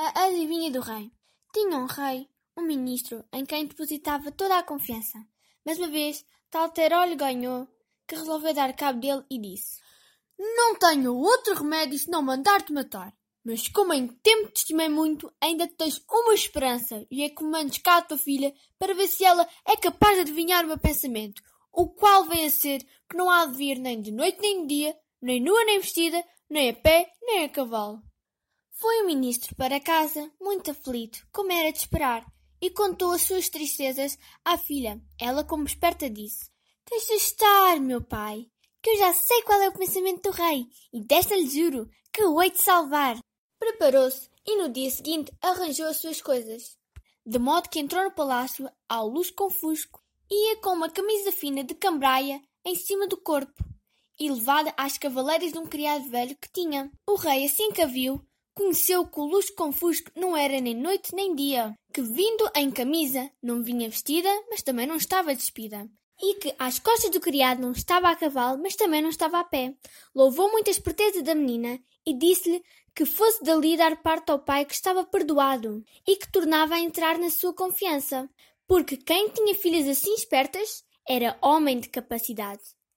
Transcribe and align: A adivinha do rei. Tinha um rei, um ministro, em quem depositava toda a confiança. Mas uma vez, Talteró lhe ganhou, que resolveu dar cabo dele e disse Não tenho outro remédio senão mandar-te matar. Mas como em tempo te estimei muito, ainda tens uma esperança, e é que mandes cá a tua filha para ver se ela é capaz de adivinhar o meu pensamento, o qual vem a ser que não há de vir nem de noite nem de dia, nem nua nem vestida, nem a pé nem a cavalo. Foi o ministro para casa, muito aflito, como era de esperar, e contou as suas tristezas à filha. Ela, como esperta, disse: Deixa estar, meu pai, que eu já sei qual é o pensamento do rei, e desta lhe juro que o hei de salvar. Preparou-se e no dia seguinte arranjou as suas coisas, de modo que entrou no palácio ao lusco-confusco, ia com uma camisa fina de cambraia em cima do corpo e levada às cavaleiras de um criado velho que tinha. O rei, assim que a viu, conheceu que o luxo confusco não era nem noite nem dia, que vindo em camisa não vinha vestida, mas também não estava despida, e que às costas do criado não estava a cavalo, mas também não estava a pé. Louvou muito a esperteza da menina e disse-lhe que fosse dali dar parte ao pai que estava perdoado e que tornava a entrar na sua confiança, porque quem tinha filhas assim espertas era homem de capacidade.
A 0.00 0.26
adivinha 0.26 0.70
do 0.70 0.78
rei. 0.78 1.10
Tinha 1.52 1.76
um 1.76 1.86
rei, 1.86 2.28
um 2.56 2.62
ministro, 2.62 3.24
em 3.32 3.44
quem 3.44 3.66
depositava 3.66 4.30
toda 4.30 4.56
a 4.56 4.62
confiança. 4.62 5.18
Mas 5.66 5.76
uma 5.76 5.88
vez, 5.88 6.24
Talteró 6.48 7.02
lhe 7.02 7.16
ganhou, 7.16 7.66
que 8.06 8.14
resolveu 8.14 8.54
dar 8.54 8.72
cabo 8.76 9.00
dele 9.00 9.24
e 9.28 9.40
disse 9.40 9.80
Não 10.38 10.76
tenho 10.76 11.16
outro 11.16 11.52
remédio 11.56 11.98
senão 11.98 12.22
mandar-te 12.22 12.72
matar. 12.72 13.12
Mas 13.44 13.66
como 13.66 13.92
em 13.92 14.06
tempo 14.06 14.52
te 14.52 14.58
estimei 14.58 14.88
muito, 14.88 15.34
ainda 15.40 15.66
tens 15.66 16.00
uma 16.08 16.32
esperança, 16.32 17.04
e 17.10 17.24
é 17.24 17.28
que 17.28 17.42
mandes 17.42 17.78
cá 17.78 17.96
a 17.96 18.02
tua 18.02 18.16
filha 18.16 18.54
para 18.78 18.94
ver 18.94 19.08
se 19.08 19.24
ela 19.24 19.48
é 19.66 19.76
capaz 19.76 20.14
de 20.14 20.20
adivinhar 20.20 20.64
o 20.64 20.68
meu 20.68 20.78
pensamento, 20.78 21.42
o 21.72 21.88
qual 21.88 22.22
vem 22.22 22.44
a 22.44 22.50
ser 22.50 22.86
que 23.10 23.16
não 23.16 23.28
há 23.28 23.46
de 23.46 23.56
vir 23.56 23.80
nem 23.80 24.00
de 24.00 24.12
noite 24.12 24.38
nem 24.40 24.64
de 24.64 24.76
dia, 24.76 24.96
nem 25.20 25.42
nua 25.42 25.64
nem 25.64 25.80
vestida, 25.80 26.24
nem 26.48 26.70
a 26.70 26.74
pé 26.74 27.10
nem 27.20 27.46
a 27.46 27.48
cavalo. 27.48 28.07
Foi 28.80 29.02
o 29.02 29.06
ministro 29.06 29.56
para 29.56 29.80
casa, 29.80 30.30
muito 30.40 30.70
aflito, 30.70 31.26
como 31.32 31.50
era 31.50 31.72
de 31.72 31.78
esperar, 31.78 32.24
e 32.60 32.70
contou 32.70 33.10
as 33.10 33.22
suas 33.22 33.48
tristezas 33.48 34.16
à 34.44 34.56
filha. 34.56 35.02
Ela, 35.20 35.42
como 35.42 35.66
esperta, 35.66 36.08
disse: 36.08 36.48
Deixa 36.88 37.14
estar, 37.14 37.80
meu 37.80 38.00
pai, 38.00 38.46
que 38.80 38.90
eu 38.90 38.98
já 38.98 39.12
sei 39.12 39.42
qual 39.42 39.60
é 39.60 39.68
o 39.68 39.76
pensamento 39.76 40.30
do 40.30 40.30
rei, 40.30 40.68
e 40.92 41.00
desta 41.00 41.34
lhe 41.34 41.48
juro 41.48 41.90
que 42.12 42.22
o 42.22 42.40
hei 42.40 42.52
de 42.52 42.62
salvar. 42.62 43.18
Preparou-se 43.58 44.30
e 44.46 44.56
no 44.56 44.68
dia 44.68 44.90
seguinte 44.92 45.32
arranjou 45.42 45.88
as 45.88 45.96
suas 45.96 46.22
coisas, 46.22 46.78
de 47.26 47.38
modo 47.40 47.68
que 47.68 47.80
entrou 47.80 48.04
no 48.04 48.12
palácio 48.12 48.70
ao 48.88 49.08
lusco-confusco, 49.08 50.00
ia 50.30 50.56
com 50.58 50.70
uma 50.70 50.88
camisa 50.88 51.32
fina 51.32 51.64
de 51.64 51.74
cambraia 51.74 52.40
em 52.64 52.76
cima 52.76 53.08
do 53.08 53.16
corpo 53.16 53.64
e 54.20 54.30
levada 54.30 54.72
às 54.76 54.96
cavaleiras 54.96 55.50
de 55.50 55.58
um 55.58 55.66
criado 55.66 56.08
velho 56.08 56.36
que 56.36 56.52
tinha. 56.52 56.92
O 57.08 57.16
rei, 57.16 57.44
assim 57.44 57.72
que 57.72 57.82
a 57.82 57.86
viu, 57.86 58.24
conheceu 58.58 59.06
que 59.06 59.20
o 59.20 59.24
luxo 59.24 59.54
confusco 59.54 60.10
não 60.16 60.36
era 60.36 60.60
nem 60.60 60.74
noite 60.74 61.14
nem 61.14 61.32
dia, 61.32 61.72
que 61.94 62.02
vindo 62.02 62.50
em 62.56 62.72
camisa 62.72 63.30
não 63.40 63.62
vinha 63.62 63.88
vestida, 63.88 64.28
mas 64.50 64.62
também 64.62 64.84
não 64.84 64.96
estava 64.96 65.32
despida, 65.32 65.88
e 66.20 66.34
que 66.34 66.52
às 66.58 66.80
costas 66.80 67.10
do 67.12 67.20
criado 67.20 67.60
não 67.60 67.70
estava 67.70 68.08
a 68.10 68.16
cavalo, 68.16 68.60
mas 68.60 68.74
também 68.74 69.00
não 69.00 69.10
estava 69.10 69.38
a 69.38 69.44
pé. 69.44 69.76
Louvou 70.12 70.50
muito 70.50 70.66
a 70.66 70.72
esperteza 70.72 71.22
da 71.22 71.36
menina 71.36 71.78
e 72.04 72.12
disse-lhe 72.12 72.60
que 72.96 73.04
fosse 73.04 73.44
dali 73.44 73.76
dar 73.76 74.02
parte 74.02 74.32
ao 74.32 74.40
pai 74.40 74.64
que 74.64 74.74
estava 74.74 75.04
perdoado 75.04 75.84
e 76.04 76.16
que 76.16 76.32
tornava 76.32 76.74
a 76.74 76.80
entrar 76.80 77.16
na 77.16 77.30
sua 77.30 77.54
confiança, 77.54 78.28
porque 78.66 78.96
quem 78.96 79.28
tinha 79.28 79.54
filhas 79.54 79.86
assim 79.86 80.12
espertas 80.14 80.82
era 81.08 81.38
homem 81.40 81.78
de 81.78 81.88
capacidade. 81.88 82.62